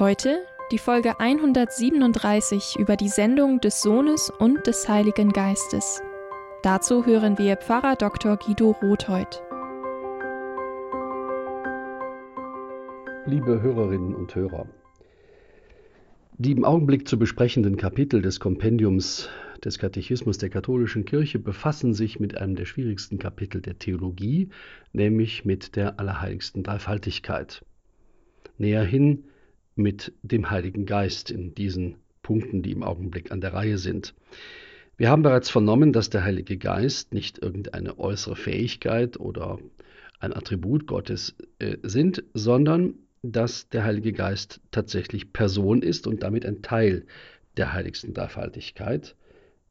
[0.00, 6.02] Heute die Folge 137 über die Sendung des Sohnes und des Heiligen Geistes.
[6.64, 8.36] Dazu hören wir Pfarrer Dr.
[8.36, 9.40] Guido Rothheut.
[13.26, 14.66] Liebe Hörerinnen und Hörer,
[16.38, 19.28] die im Augenblick zu besprechenden Kapitel des Kompendiums
[19.64, 24.48] des Katechismus der katholischen Kirche befassen sich mit einem der schwierigsten Kapitel der Theologie,
[24.92, 27.64] nämlich mit der allerheiligsten Dreifaltigkeit.
[28.58, 29.26] Näherhin
[29.76, 34.14] mit dem Heiligen Geist in diesen Punkten, die im Augenblick an der Reihe sind.
[34.96, 39.58] Wir haben bereits vernommen, dass der Heilige Geist nicht irgendeine äußere Fähigkeit oder
[40.20, 46.46] ein Attribut Gottes äh, sind, sondern dass der Heilige Geist tatsächlich Person ist und damit
[46.46, 47.06] ein Teil
[47.56, 49.16] der heiligsten Dreifaltigkeit.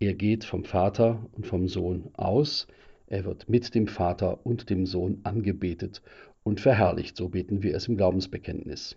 [0.00, 2.66] Er geht vom Vater und vom Sohn aus,
[3.06, 6.02] er wird mit dem Vater und dem Sohn angebetet
[6.44, 8.96] und verherrlicht, so beten wir es im Glaubensbekenntnis.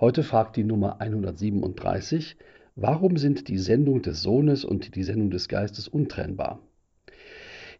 [0.00, 2.36] Heute fragt die Nummer 137,
[2.76, 6.60] warum sind die Sendung des Sohnes und die Sendung des Geistes untrennbar?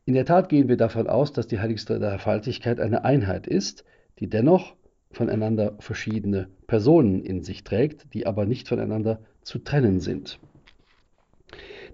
[0.04, 3.84] In der Tat gehen wir davon aus, dass die heiligste Dreifaltigkeit eine Einheit ist,
[4.18, 4.74] die dennoch
[5.12, 10.40] voneinander verschiedene Personen in sich trägt, die aber nicht voneinander zu trennen sind.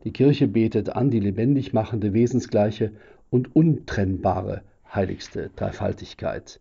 [0.04, 2.92] Die Kirche betet an die lebendig machende, wesensgleiche
[3.28, 6.60] und untrennbare heiligste Dreifaltigkeit.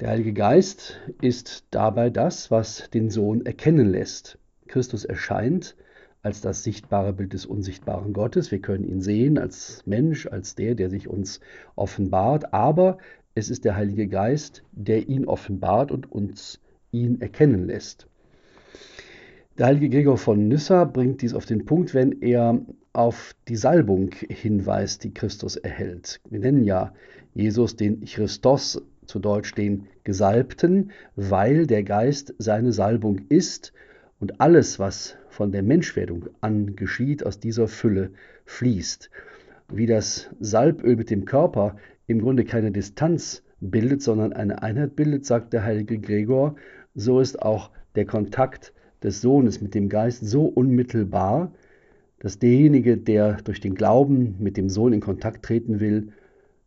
[0.00, 4.38] Der Heilige Geist ist dabei das, was den Sohn erkennen lässt.
[4.66, 5.76] Christus erscheint
[6.20, 8.50] als das sichtbare Bild des unsichtbaren Gottes.
[8.50, 11.38] Wir können ihn sehen als Mensch, als der, der sich uns
[11.76, 12.98] offenbart, aber
[13.36, 16.58] es ist der Heilige Geist, der ihn offenbart und uns
[16.90, 18.08] ihn erkennen lässt.
[19.58, 22.60] Der heilige Gregor von Nyssa bringt dies auf den Punkt, wenn er
[22.92, 26.20] auf die Salbung hinweist, die Christus erhält.
[26.28, 26.92] Wir nennen ja
[27.34, 33.72] Jesus den Christos zu Deutsch den Gesalbten, weil der Geist seine Salbung ist
[34.20, 38.10] und alles, was von der Menschwerdung an geschieht, aus dieser Fülle
[38.46, 39.10] fließt.
[39.68, 41.76] Wie das Salböl mit dem Körper
[42.06, 46.56] im Grunde keine Distanz bildet, sondern eine Einheit bildet, sagt der heilige Gregor,
[46.94, 48.72] so ist auch der Kontakt
[49.02, 51.52] des Sohnes mit dem Geist so unmittelbar,
[52.20, 56.12] dass derjenige, der durch den Glauben mit dem Sohn in Kontakt treten will,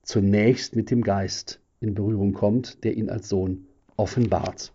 [0.03, 3.65] zunächst mit dem Geist in Berührung kommt, der ihn als Sohn
[3.97, 4.73] offenbart.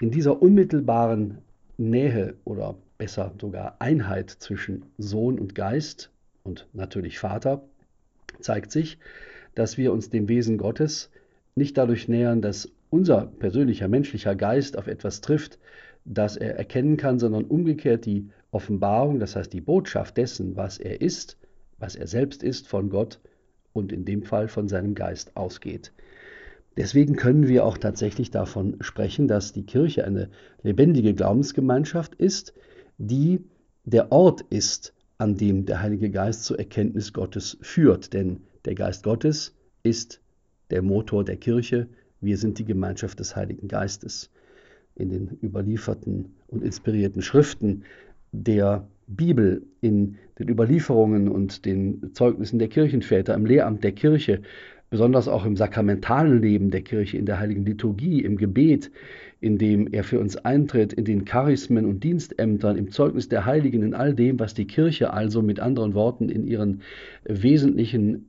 [0.00, 1.38] In dieser unmittelbaren
[1.78, 6.10] Nähe oder besser sogar Einheit zwischen Sohn und Geist
[6.44, 7.62] und natürlich Vater
[8.40, 8.98] zeigt sich,
[9.54, 11.10] dass wir uns dem Wesen Gottes
[11.54, 15.58] nicht dadurch nähern, dass unser persönlicher menschlicher Geist auf etwas trifft,
[16.04, 21.00] das er erkennen kann, sondern umgekehrt die Offenbarung, das heißt die Botschaft dessen, was er
[21.00, 21.36] ist,
[21.78, 23.18] was er selbst ist von Gott,
[23.76, 25.92] und in dem Fall von seinem Geist ausgeht.
[26.76, 30.28] Deswegen können wir auch tatsächlich davon sprechen, dass die Kirche eine
[30.62, 32.52] lebendige Glaubensgemeinschaft ist,
[32.98, 33.44] die
[33.84, 38.12] der Ort ist, an dem der Heilige Geist zur Erkenntnis Gottes führt.
[38.12, 40.20] Denn der Geist Gottes ist
[40.70, 41.88] der Motor der Kirche.
[42.20, 44.30] Wir sind die Gemeinschaft des Heiligen Geistes.
[44.94, 47.84] In den überlieferten und inspirierten Schriften
[48.32, 54.42] der Bibel, in den Überlieferungen und den Zeugnissen der Kirchenväter, im Lehramt der Kirche,
[54.90, 58.90] besonders auch im sakramentalen Leben der Kirche, in der heiligen Liturgie, im Gebet,
[59.40, 63.82] in dem er für uns eintritt, in den Charismen und Dienstämtern, im Zeugnis der Heiligen,
[63.82, 66.82] in all dem, was die Kirche also mit anderen Worten in ihren
[67.24, 68.26] wesentlichen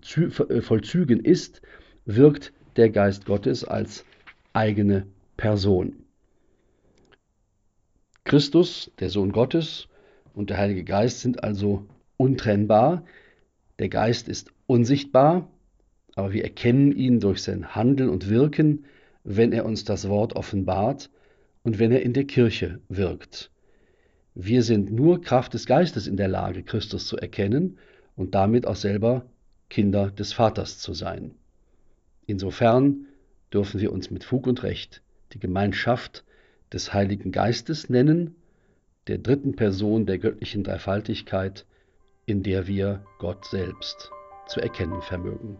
[0.00, 1.62] Vollzügen ist,
[2.06, 4.04] wirkt der Geist Gottes als
[4.52, 5.94] eigene Person.
[8.24, 9.88] Christus, der Sohn Gottes,
[10.34, 11.86] und der Heilige Geist sind also
[12.16, 13.04] untrennbar.
[13.78, 15.48] Der Geist ist unsichtbar,
[16.14, 18.84] aber wir erkennen ihn durch sein Handeln und Wirken,
[19.24, 21.10] wenn er uns das Wort offenbart
[21.62, 23.50] und wenn er in der Kirche wirkt.
[24.34, 27.78] Wir sind nur Kraft des Geistes in der Lage, Christus zu erkennen
[28.16, 29.26] und damit auch selber
[29.68, 31.32] Kinder des Vaters zu sein.
[32.26, 33.06] Insofern
[33.52, 35.02] dürfen wir uns mit Fug und Recht
[35.32, 36.24] die Gemeinschaft
[36.72, 38.36] des Heiligen Geistes nennen
[39.08, 41.66] der dritten Person der göttlichen Dreifaltigkeit,
[42.26, 44.10] in der wir Gott selbst
[44.46, 45.58] zu erkennen vermögen.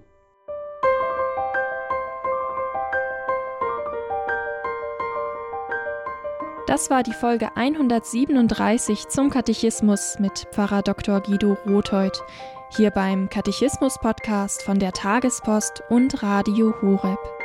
[6.67, 11.21] Das war die Folge 137 zum Katechismus mit Pfarrer Dr.
[11.21, 12.23] Guido Rotheuth
[12.77, 17.42] hier beim Katechismus-Podcast von der Tagespost und Radio Horeb.